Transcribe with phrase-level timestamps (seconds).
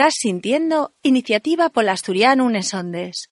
[0.00, 3.28] Estás sintiendo Iniciativa Polasturiano Unes Ondes.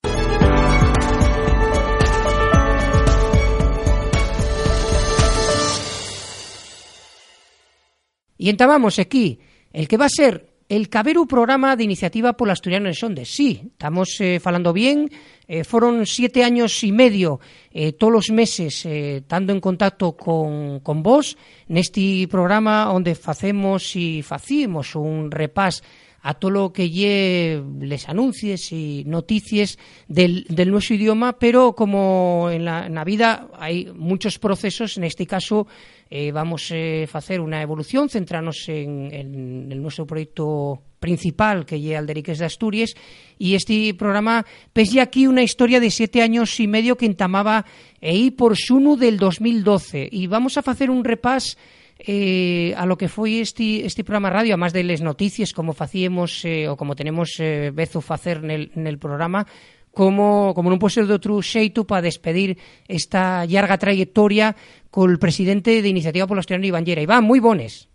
[8.37, 9.39] Y entabamos aquí
[9.73, 13.29] el que va a ser el Caberu programa de iniciativa por asturiano en Sondes.
[13.29, 15.09] Sí, estamos eh, falando bien.
[15.47, 17.39] Eh, fueron siete años y medio
[17.71, 21.35] eh, todos los meses eh, estando en contacto con, con vos
[21.67, 25.81] neste programa onde facemos e facimos un repás
[26.21, 29.77] a todo lo que lle les anuncies y noticias
[30.07, 35.25] del, del nuestro idioma, pero como en la, en vida hay muchos procesos, en este
[35.25, 35.67] caso
[36.09, 41.95] eh, vamos a eh, hacer una evolución, centrarnos en, en, nuestro proyecto principal que lle
[41.95, 42.93] Alderiques de Asturias
[43.37, 47.63] y este programa ya aquí una historia de siete años y medio que entamaba
[48.01, 51.57] ahí por Xunu del 2012 y vamos a hacer un repás
[51.99, 56.47] eh, a lo que foi este, este programa radio, además de les noticias como facíamos
[56.47, 59.43] eh, o como tenemos eh, vezo facer nel, nel programa,
[59.91, 62.55] como, como non pode ser de outro xeito para despedir
[62.87, 64.55] esta llarga trayectoria
[64.87, 67.03] col presidente de Iniciativa pola Asturiana Iván Llera.
[67.03, 67.91] Iván, moi bones.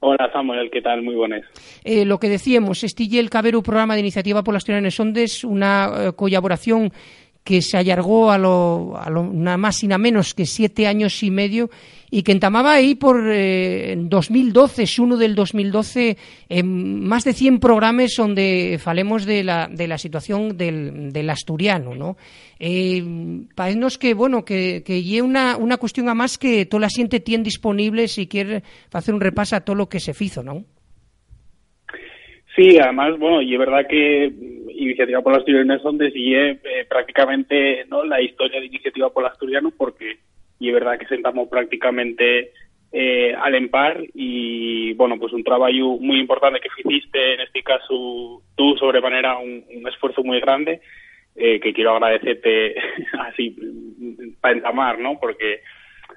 [0.00, 1.02] Hola Samuel, ¿qué tal?
[1.02, 1.44] Muy buenas.
[1.82, 6.12] Eh, lo que decíamos, este el Cabero programa de Iniciativa por las Sondes, una eh,
[6.12, 6.92] colaboración
[7.42, 11.22] que se allargó a lo, a lo nada más y nada menos que siete años
[11.22, 11.70] y medio
[12.10, 16.16] y que entamaba ahí por eh, 2012, es uno del 2012,
[16.48, 21.94] en más de 100 programas donde falemos de la, de la situación del, del asturiano,
[21.94, 22.16] ¿no?
[22.58, 23.02] Eh,
[23.54, 27.20] parece que, bueno, que, que lle una, una cuestión a más que toda la xente
[27.20, 28.62] tiene disponible si quiere
[28.92, 30.64] hacer un repaso a todo lo que se fizo, ¿no?
[32.56, 34.32] Sí, además, bueno, y es verdad que
[34.78, 40.18] Iniciativa por Asturiano donde sigue eh, prácticamente no la historia de Iniciativa por Asturiano porque
[40.58, 42.52] y es verdad que sentamos prácticamente
[42.92, 48.42] eh, al empar y bueno, pues un trabajo muy importante que hiciste en este caso
[48.54, 50.80] tú sobremanera un, un esfuerzo muy grande
[51.34, 52.76] eh, que quiero agradecerte
[53.28, 53.54] así
[54.40, 55.18] para entamar, ¿no?
[55.20, 55.60] Porque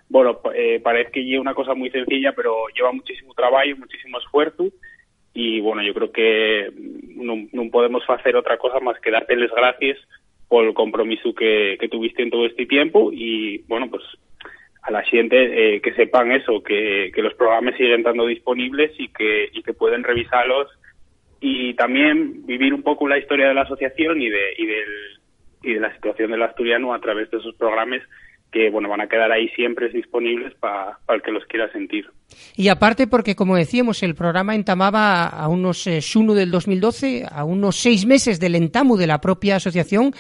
[0.08, 4.68] bueno, eh, parece que lleva una cosa muy sencilla, pero lleva muchísimo trabajo, muchísimo esfuerzo
[5.34, 6.72] y bueno, yo creo que
[7.16, 10.00] non, non podemos facer outra cosa máis que darte les gracias
[10.50, 14.02] polo compromiso que, que tuviste en todo este tiempo y bueno, pues
[14.90, 15.38] a la xente
[15.76, 19.74] eh, que sepan eso, que, que los programas siguen estando disponibles y que, y que
[19.74, 20.68] pueden revisarlos
[21.40, 24.90] y también vivir un poco la historia de la asociación y de, y del,
[25.64, 28.02] y de la situación del asturiano a través de esos programas
[28.52, 32.10] que bueno van a quedar ahí siempre disponibles para pa el que los quiera sentir.
[32.56, 37.76] Y aparte porque, como decíamos, el programa entamaba a unos eh, del 2012, a unos
[37.76, 40.14] seis meses del entamu de la propia asociación,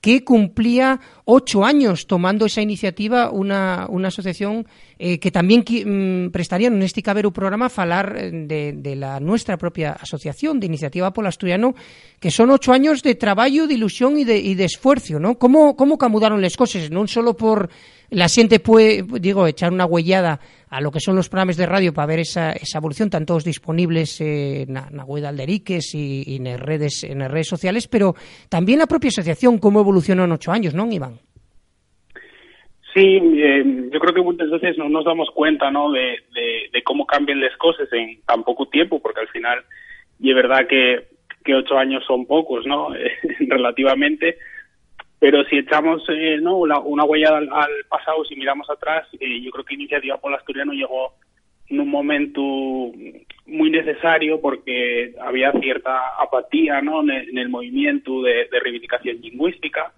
[0.00, 4.66] que cumplía ocho años tomando esa iniciativa una, una asociación
[4.98, 9.56] eh, que también mm, prestaría en este caber un programa falar de, de la nuestra
[9.56, 11.74] propia asociación de Iniciativa Polo Asturiano
[12.20, 15.38] que son ocho años de traballo, de ilusión y de, y de esfuerzo, ¿no?
[15.38, 17.70] Como, como camudaron las cosas, non solo por
[18.10, 21.92] la xente puede, digo, echar una huellada a lo que son los programas de radio
[21.92, 26.36] para ver esa, esa evolución, están todos disponibles eh, na, na web de Alderiques y,
[26.36, 28.16] en redes, en redes sociales, pero
[28.48, 31.20] también la propia asociación, cómo evolucionó en ocho años, ¿no, Iván?
[32.94, 35.92] Sí, eh, yo creo que muchas veces no nos damos cuenta ¿no?
[35.92, 36.16] de,
[36.84, 39.62] cómo cambian las cosas en tan poco tiempo, porque al final,
[40.18, 41.06] y es verdad que,
[41.54, 42.88] ocho años son pocos, ¿no?
[43.40, 44.36] Relativamente,
[45.18, 47.48] pero si echamos eh, no una, una huella al,
[47.88, 51.14] pasado, si miramos atrás, eh, yo creo que Iniciativa por Asturiano llegó
[51.68, 52.42] en un momento
[53.46, 57.00] muy necesario porque había cierta apatía ¿no?
[57.00, 59.92] en, el, en el movimiento de, de reivindicación lingüística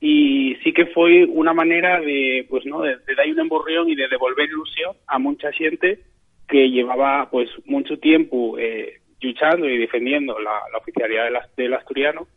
[0.00, 4.08] y sí que fue una manera de pues no de, dar un emborrión y de
[4.08, 6.00] devolver ilusión a mucha gente
[6.48, 11.74] que llevaba pues mucho tiempo eh, luchando y defendiendo la, la oficialidad de la, del
[11.74, 12.28] asturiano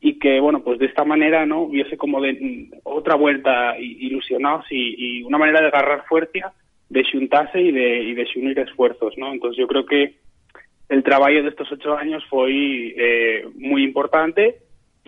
[0.00, 4.94] y que bueno pues de esta manera no hubiese como de otra vuelta ilusionados y,
[4.96, 6.54] y una manera de agarrar fuerza
[6.88, 10.14] de juntarse y de y de unir esfuerzos no entonces yo creo que
[10.88, 14.58] el trabajo de estos ocho años fue eh, muy importante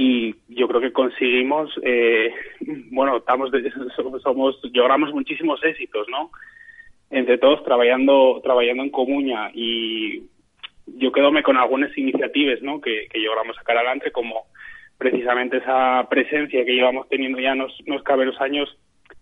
[0.03, 2.35] y yo creo que conseguimos eh,
[2.91, 3.71] bueno estamos de,
[4.23, 6.31] somos logramos muchísimos éxitos no
[7.11, 10.25] entre todos trabajando trabajando en comuña y
[10.87, 14.47] yo quedome con algunas iniciativas no que, que logramos sacar adelante como
[14.99, 18.77] precisamente esa presencia que llevamos teniendo ya nos, nos cabe los años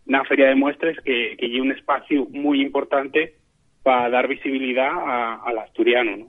[0.06, 3.34] na Feria de Muestras que, que lleva un espacio muy importante
[3.82, 6.26] para dar visibilidad a, al asturiano ¿no?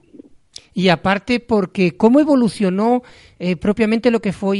[0.74, 3.04] Y aparte porque cómo evolucionó
[3.40, 4.58] eh, propiamente lo que fue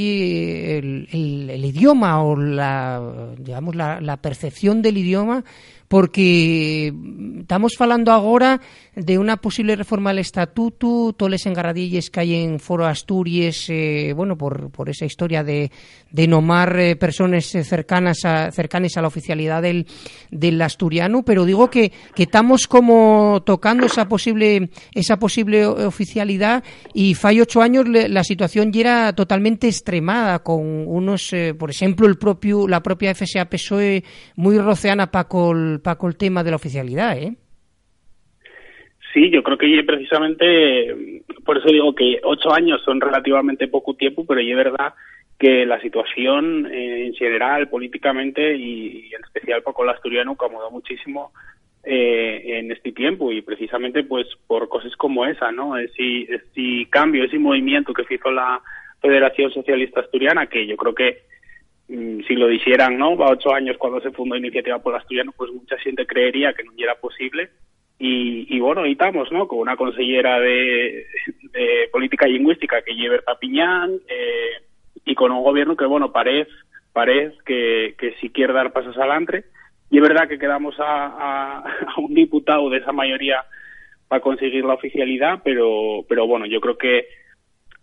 [0.78, 3.02] el, el, el idioma o la,
[3.38, 5.46] digamos, la, la percepción del idioma
[5.92, 6.94] porque
[7.42, 8.62] estamos falando agora
[8.96, 14.40] de unha posible reforma del estatuto, toles engarradilles que hai en Foro Asturias, eh, bueno,
[14.40, 15.68] por, por esa historia de,
[16.08, 19.84] de nomar eh, personas cercanas a, cercanas a la oficialidad del,
[20.32, 26.64] del asturiano, pero digo que, que estamos como tocando esa posible esa posible oficialidad
[26.96, 31.68] y fai ocho años le, la situación ya era totalmente extremada con unos, eh, por
[31.68, 34.04] ejemplo, el propio la propia FSA PSOE
[34.40, 37.36] muy roceana para col Paco, el tema de la oficialidad, ¿eh?
[39.14, 44.26] Sí, yo creo que precisamente, por eso digo que ocho años son relativamente poco tiempo,
[44.26, 44.94] pero es verdad
[45.38, 51.34] que la situación eh, en general, políticamente y, en especial Paco el asturiano, acomodó muchísimo
[51.84, 55.78] eh, en este tiempo y precisamente pues por cosas como esa, ¿no?
[55.78, 58.62] Ese, ese cambio, ese movimiento que hizo la
[59.02, 61.24] Federación Socialista Asturiana, que yo creo que
[62.28, 63.22] si lo dijeran, ¿no?
[63.24, 66.72] A ocho años cuando se fundó Iniciativa por Asturiano, pues mucha gente creería que no
[66.78, 67.50] era posible.
[68.00, 68.98] Y, y bueno, ahí
[69.32, 69.48] ¿no?
[69.48, 71.06] Con una consellera de,
[71.54, 74.64] de política lingüística que lleva Tapiñán eh,
[75.06, 76.52] y con un gobierno que, bueno, parece
[76.94, 79.46] parece que, que si quiere dar pasos adelante.
[79.90, 83.44] Y es verdad que quedamos a, a, a un diputado de esa mayoría
[84.08, 87.08] para conseguir la oficialidad, pero, pero bueno, yo creo que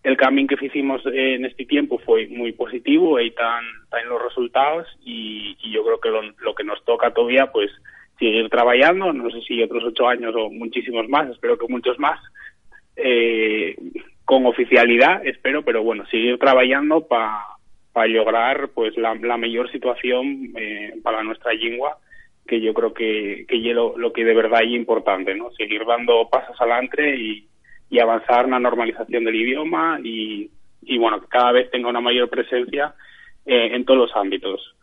[0.03, 3.63] el cambio que hicimos en este tiempo fue muy positivo y están,
[4.01, 7.69] en los resultados y, yo creo que lo, que nos toca todavía pues
[8.17, 12.19] seguir trabajando, no sé si otros ocho años o muchísimos más, espero que muchos más,
[12.95, 13.75] eh,
[14.25, 21.23] con oficialidad, espero, pero bueno, seguir trabajando para lograr pues la, mejor situación eh, para
[21.23, 21.97] nuestra lengua
[22.47, 25.51] que yo creo que, es lo, lo, que de verdad es importante, ¿no?
[25.51, 27.47] Seguir dando pasos adelante y,
[27.89, 30.49] y avanzar en la normalización del idioma y,
[30.81, 32.93] y bueno, que cada vez tenga una mayor presencia
[33.45, 34.75] eh, en todos los ámbitos.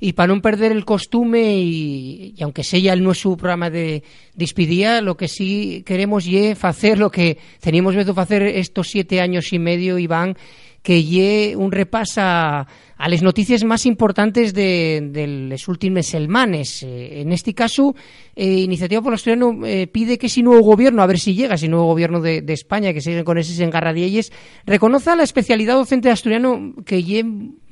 [0.00, 4.04] Y para no perder el costume, y, y aunque sea el nuestro programa de
[4.34, 9.52] despedida, lo que sí queremos es hacer lo que teníamos visto hacer estos siete años
[9.52, 10.36] y medio, Iván,
[10.82, 12.66] que lle un repasa
[12.96, 16.82] a las noticias más importantes de, de los últimos selmanes.
[16.82, 17.94] Eh, en este caso,
[18.34, 21.68] eh, Iniciativa por Asturiano eh, pide que si nuevo gobierno, a ver si llega, si
[21.68, 24.32] nuevo gobierno de, de España, que sigue con esos engarradielles,
[24.66, 27.24] reconozca la especialidad docente de asturiano que lle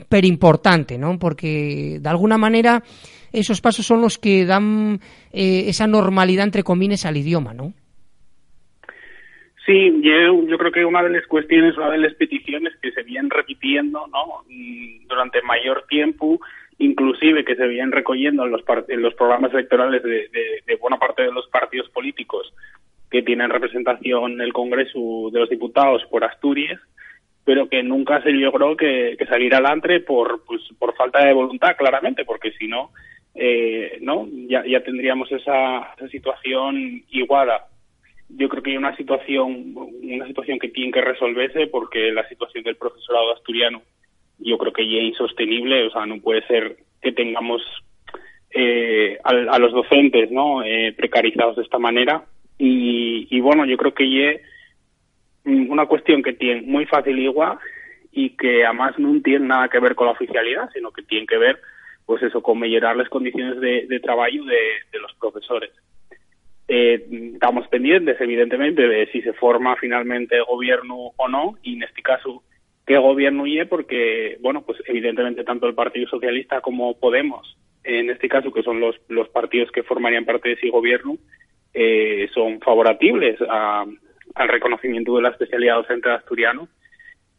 [0.09, 1.19] per importante, ¿no?
[1.19, 2.82] Porque, de alguna manera,
[3.32, 5.00] esos pasos son los que dan
[5.32, 7.73] eh, esa normalidad, entre comines, al idioma, ¿no?
[9.66, 13.02] Sí, yo, yo creo que una de las cuestiones, una de las peticiones que se
[13.02, 14.44] vienen repitiendo ¿no?
[15.08, 16.40] durante mayor tiempo,
[16.78, 20.28] inclusive que se vienen recogiendo en los, en los programas electorales de,
[20.64, 22.52] de, buena parte de los partidos políticos
[23.10, 26.80] que tienen representación en el Congreso de los Diputados por Asturias,
[27.44, 31.76] pero que nunca se logró que, que saliera adelante por, pues, por falta de voluntad,
[31.76, 32.90] claramente, porque si no,
[33.34, 37.66] eh, no ya, tendríamos esa, situación iguada
[38.28, 42.64] yo creo que hay una situación una situación que tiene que resolverse porque la situación
[42.64, 43.82] del profesorado asturiano
[44.38, 47.62] yo creo que ya es insostenible o sea no puede ser que tengamos
[48.50, 52.25] eh, a, los docentes no eh, precarizados de esta manera.
[52.58, 54.40] Y, y bueno yo creo que ya
[55.44, 57.58] una cuestión que tiene muy fácil igual
[58.12, 61.37] y que además no tiene nada que ver con la oficialidad sino que tiene que
[61.37, 61.61] ver
[62.06, 65.70] pues eso con mejorar las condiciones de, trabajo de los profesores
[66.68, 72.02] eh, estamos pendientes, evidentemente, de si se forma finalmente gobierno o no, y en este
[72.02, 72.42] caso,
[72.87, 78.28] qué gobierno y porque, bueno, pues evidentemente tanto el Partido Socialista como Podemos, en este
[78.28, 81.18] caso, que son los, los partidos que formarían parte de ese gobierno,
[81.73, 86.68] eh, son favorables al reconocimiento de la especialidad docente asturiano.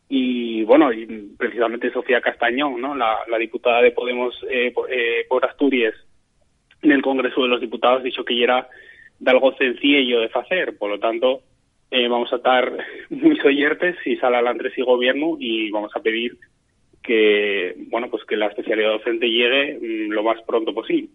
[0.09, 1.05] Y bueno, y
[1.37, 2.95] precisamente Sofía Castañón, ¿no?
[2.95, 5.93] la, diputada de Podemos eh, eh, por Asturias
[6.81, 8.69] en el Congreso de los Diputados, dicho que ya era
[9.19, 11.41] de algo sencillo de hacer, por lo tanto
[11.89, 12.71] eh, vamos a estar
[13.09, 16.37] muy soyertes si sale al y gobierno y vamos a pedir
[17.01, 21.09] que bueno pues que la especialidad docente llegue mm, lo más pronto posible.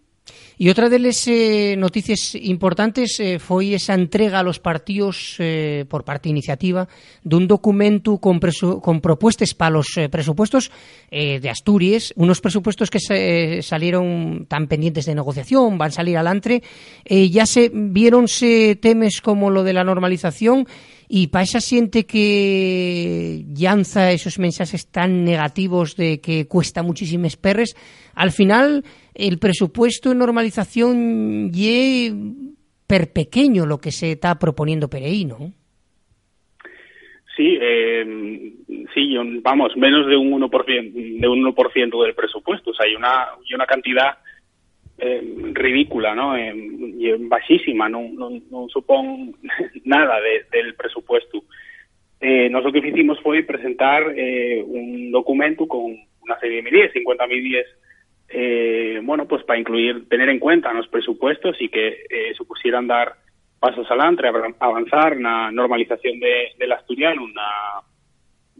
[0.55, 6.05] E outra deles eh, noticias importantes eh, foi esa entrega a los partidos eh, por
[6.07, 6.87] parte iniciativa
[7.25, 10.71] dun documento con, presu con propuestas para los eh, presupuestos
[11.13, 16.63] de Asturias, unos presupuestos que se, salieron tan pendientes de negociación, van a salir alantre,
[17.05, 20.67] eh, ya se vieronse temes como lo de la normalización.
[21.07, 27.75] Y para esa siente que llanza esos mensajes tan negativos de que cuesta muchísimas perres,
[28.15, 28.83] al final
[29.15, 32.11] el presupuesto de normalización y
[32.87, 35.53] per pequeño lo que se está proponiendo Pereí, ¿no?
[37.35, 38.53] Sí, eh,
[38.93, 42.69] sí, vamos, menos de un 1%, de un 1 del presupuesto.
[42.69, 44.17] O sea, hay una, hay una cantidad
[44.99, 45.21] eh,
[45.53, 46.37] ridícula, ¿no?
[46.37, 49.33] Eh, baixísima, non, non, non supón
[49.85, 51.43] nada de, del presupuesto.
[52.21, 55.91] Eh, nós o que hicimos foi presentar eh, un documento con
[56.23, 57.67] unha serie de medidas, 50 medidas,
[58.29, 63.13] eh, bueno, pues para incluir, tener en cuenta nos presupuestos y que eh, supusieran dar
[63.59, 64.27] pasos adelante,
[64.59, 67.79] avanzar na normalización de, del asturiano na,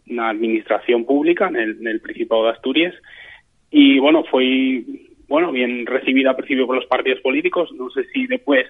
[0.06, 2.94] na administración pública en el, Principado de Asturias
[3.70, 7.72] y bueno, foi bueno, bien recibida principio por los partidos políticos.
[7.72, 8.66] No sé si después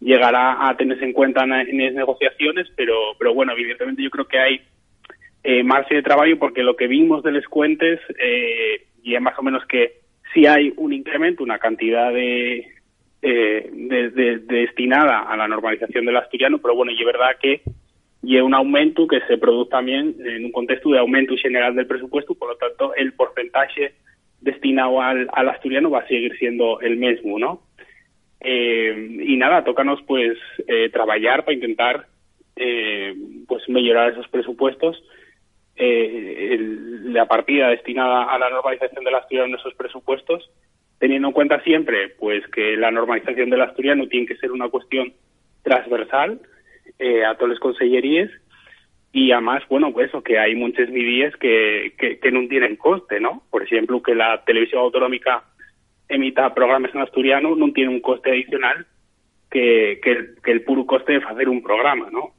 [0.00, 4.26] llegará a tenerse en cuenta en, en las negociaciones, pero, pero bueno, evidentemente yo creo
[4.26, 4.60] que hay
[5.44, 9.38] eh, margen de trabajo porque lo que vimos de les cuentes eh, y es más
[9.38, 10.00] o menos que
[10.32, 12.66] si hay un incremento, una cantidad de,
[13.22, 17.36] eh, de, de, de destinada a la normalización del asturiano, pero bueno, y es verdad
[17.40, 17.62] que
[18.22, 22.34] y un aumento que se produce también en un contexto de aumento general del presupuesto,
[22.34, 23.94] por lo tanto, el porcentaje
[24.40, 27.62] destinado al, al asturiano va a seguir siendo el mismo, ¿no?
[28.40, 32.06] Eh, y nada, tócanos pues eh, trabajar para intentar
[32.56, 33.14] eh,
[33.46, 35.02] pues mejorar esos presupuestos.
[35.80, 36.58] Eh,
[37.04, 40.50] la partida destinada a la normalización del asturiano en esos presupuestos,
[40.98, 45.12] teniendo en cuenta siempre pues que la normalización del asturiano tiene que ser una cuestión
[45.62, 46.40] transversal
[46.98, 48.28] eh, a todas las consellerías
[49.12, 53.20] y además, bueno, pues eso, que hay muchas medidas que, que, que no tienen coste,
[53.20, 53.42] ¿no?
[53.50, 55.44] Por ejemplo, que la televisión autonómica
[56.08, 58.86] emita programas en asturiano no tiene un coste adicional
[59.50, 62.32] que, que, el, que el puro coste de hacer un programa, ¿no?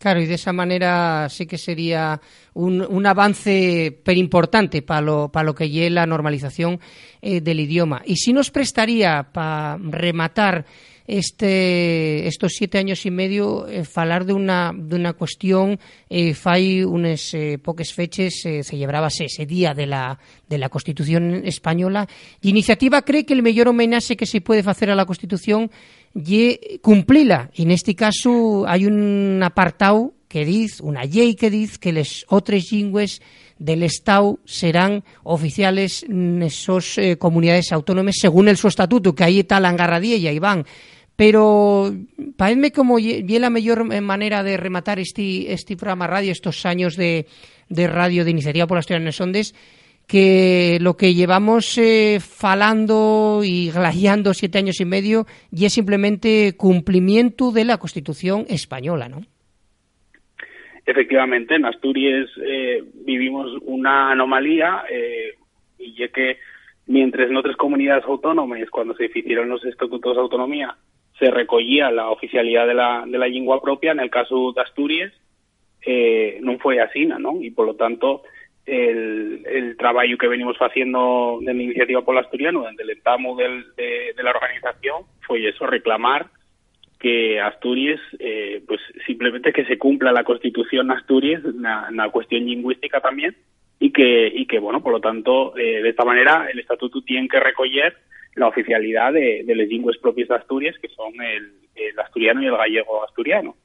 [0.00, 2.18] Claro, y de esa manera sí que sería
[2.54, 6.80] un, un avance pero importante para lo, para lo que lleve la normalización
[7.20, 8.00] eh, del idioma.
[8.06, 10.64] Y si nos prestaría para rematar
[11.10, 15.78] este, estos siete años y medio eh, falar de una, de una cuestión
[16.08, 22.06] eh, fai unes eh, poques feches eh, ese día de la, de la Constitución Española
[22.42, 25.70] Iniciativa cree que el mellor homenaxe que se puede facer a la Constitución
[26.14, 27.50] lle cumplila.
[27.54, 32.70] E neste caso hai un apartado que diz, unha lei que diz que les outras
[32.70, 33.18] lingües
[33.58, 39.58] del Estado serán oficiales nesos eh, comunidades autónomas según el su estatuto, que aí está
[39.58, 40.64] la engarradilla, Iván
[41.20, 41.92] pero
[42.38, 47.28] parecme como lle la mellor manera de rematar este, este programa radio, estos años de,
[47.68, 49.52] de radio de iniciativa por las ondes,
[50.10, 56.54] que lo que llevamos eh, falando y gladiando siete años y medio y es simplemente
[56.56, 59.20] cumplimiento de la Constitución española, ¿no?
[60.84, 65.34] Efectivamente, en Asturias eh, vivimos una anomalía eh,
[65.78, 66.38] y es que
[66.86, 70.76] mientras en otras comunidades autónomas, cuando se hicieron los estatutos de autonomía,
[71.20, 75.12] se recogía la oficialidad de la, de la lengua propia, en el caso de Asturias
[75.86, 77.40] eh, non foi así, ¿no?
[77.40, 78.22] Y por lo tanto
[78.70, 83.64] el, el traballo que venimos haciendo de la iniciativa por asturiano, desde el entamo de,
[84.16, 86.26] de la organización, fue eso, reclamar
[87.00, 93.00] que Asturias, eh, pues simplemente que se cumpla la Constitución Asturias, una, una cuestión lingüística
[93.00, 93.34] también,
[93.78, 97.26] y que, y que bueno, por lo tanto, eh, de esta manera el Estatuto tiene
[97.26, 97.96] que recoger
[98.34, 103.02] la oficialidad de, las lenguas propias de Asturias, que son el asturiano y el gallego
[103.02, 103.56] asturiano.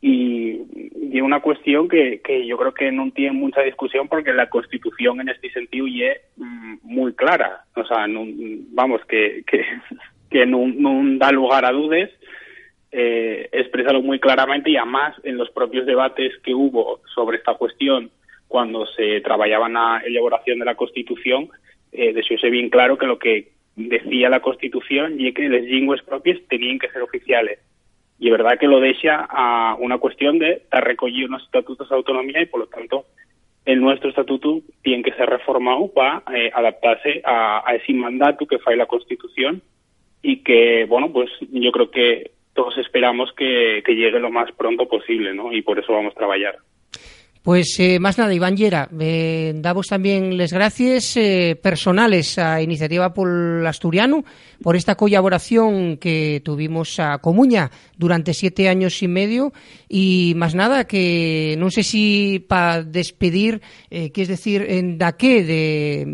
[0.00, 0.62] Y,
[1.10, 5.20] y una cuestión que, que yo creo que no tiene mucha discusión porque la Constitución
[5.20, 7.64] en este sentido es mm, muy clara.
[7.74, 8.24] O sea, no,
[8.72, 9.44] vamos, que,
[10.30, 12.10] que, no, da lugar a dudas,
[12.92, 18.10] eh, expresarlo muy claramente y además en los propios debates que hubo sobre esta cuestión
[18.46, 21.50] cuando se trabajaba en la elaboración de la Constitución,
[21.92, 26.38] eh, se bien claro que lo que decía la Constitución y que las lenguas propias
[26.48, 27.60] tenían que ser oficiales.
[28.18, 31.94] Y es verdad que lo deja a una cuestión de estar recogido unos estatutos de
[31.94, 33.04] autonomía y por lo tanto
[33.64, 38.78] el nuestro estatuto tiene que ser reformado para eh, adaptarse a, ese mandato que falla
[38.78, 39.62] la Constitución
[40.22, 45.34] y que, bueno, pues yo creo que todos esperamos que llegue lo más pronto posible,
[45.34, 45.52] ¿no?
[45.52, 46.58] Y por eso vamos a trabajar.
[47.42, 53.14] Pues eh, más nada, Iván Llera, eh, damos también les gracias eh, personales a Iniciativa
[53.14, 54.24] por Asturiano
[54.62, 59.52] por esta colaboración que tuvimos a Comuña durante siete años y medio.
[59.88, 65.16] Y más nada que no sé si para despedir, eh, que es decir, en da
[65.16, 66.04] qué de,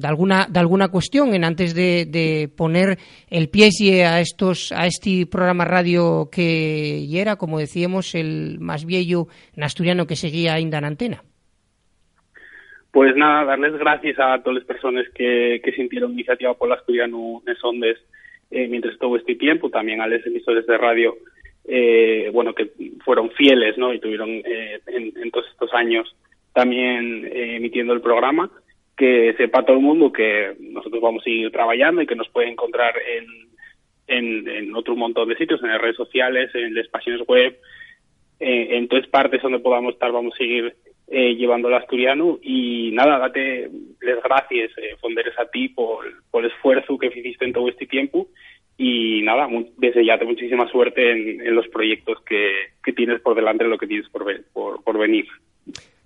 [0.00, 2.98] de, alguna de alguna cuestión en antes de, de poner
[3.30, 3.70] el pie
[4.04, 10.06] a estos a este programa radio que era, como decíamos, el más viejo en asturiano
[10.06, 11.20] que seguía ainda en.
[12.90, 17.42] Pues nada, darles gracias a todas las personas que, que sintieron iniciativa por la asturiano
[17.46, 17.98] en Sondes
[18.50, 21.16] eh, mientras todo este tiempo, también a los emisores de radio,
[21.64, 22.70] eh, bueno, que
[23.04, 23.94] fueron fieles, ¿no?
[23.94, 26.14] Y tuvieron eh, en, en, todos estos años
[26.52, 28.50] también eh, emitiendo el programa.
[28.94, 32.48] que sepa todo el mundo que nosotros vamos a seguir trabajando y que nos puede
[32.50, 33.26] encontrar en,
[34.06, 37.56] en, en otro montón de sitios, en las redes sociales, en las páginas web,
[38.44, 40.74] eh, en todas partes donde podamos estar vamos a seguir
[41.06, 43.70] eh, llevando el asturiano y nada, date
[44.00, 48.26] las gracias, eh, Fonderes a ti por, el esfuerzo que hiciste en todo este tiempo
[48.76, 49.46] y nada,
[49.76, 52.50] desde ya te muchísima suerte en, los proyectos que,
[52.82, 55.26] que, tienes por delante, en lo que tienes por, por, por venir.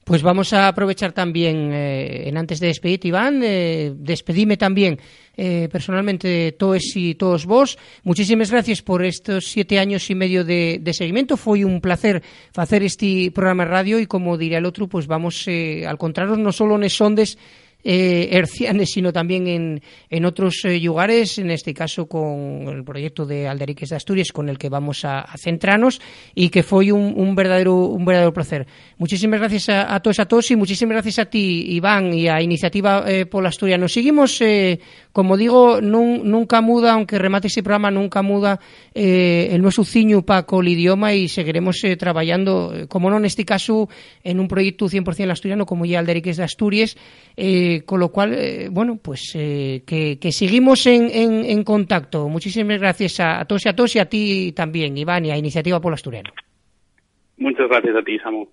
[0.06, 5.00] Pues vamos a aprovechar también, eh, en antes de despedir, Iván, eh, despedime también
[5.36, 7.76] eh, personalmente de todos y todos vos.
[8.04, 11.36] Muchísimas gracias por estos siete años y medio de, seguimiento.
[11.36, 12.22] Fue un placer
[12.54, 16.52] hacer este programa de radio y, como diría el otro, pues vamos a encontrarnos no
[16.52, 17.36] solo en Sondes,
[17.84, 23.24] eh, hercianes, sino también en, en otros eh, lugares, en este caso con el proyecto
[23.24, 26.00] de Alderiques de Asturias, con el que vamos a, centrarnos
[26.34, 28.66] y que fue un, un, verdadero un verdadero placer.
[28.98, 33.04] Muchísimas gracias a, todos a todos y muchísimas gracias a ti, Iván, y a Iniciativa
[33.06, 33.78] eh, Pola Asturias.
[33.78, 34.80] Nos seguimos, eh,
[35.12, 38.58] como digo, nun, nunca muda, aunque remate ese programa, nunca muda
[38.94, 43.88] eh, el nuestro ciño para el idioma y seguiremos trabajando, como no en este caso,
[44.24, 46.96] en un proyecto 100% asturiano, como ya Alderiques de Asturias,
[47.84, 52.28] con lo cual, eh, bueno, pues eh, que, seguimos en, contacto.
[52.28, 55.80] Muchísimas gracias a, todos y a todos y a ti también, Iván, y a Iniciativa
[55.80, 56.30] por Asturiano.
[57.38, 58.46] Muchas gracias a ti, Samu.